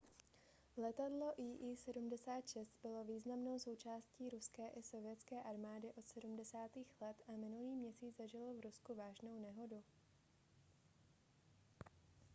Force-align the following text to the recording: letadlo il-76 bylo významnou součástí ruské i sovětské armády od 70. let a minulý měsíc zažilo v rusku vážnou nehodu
letadlo 0.77 1.33
il-76 1.37 2.65
bylo 2.83 3.03
významnou 3.03 3.59
součástí 3.59 4.29
ruské 4.29 4.67
i 4.67 4.83
sovětské 4.83 5.43
armády 5.43 5.87
od 5.95 6.07
70. 6.07 6.61
let 7.01 7.17
a 7.27 7.31
minulý 7.31 7.75
měsíc 7.75 8.17
zažilo 8.17 8.53
v 8.53 8.59
rusku 8.61 8.93
vážnou 8.95 9.39
nehodu 9.39 9.83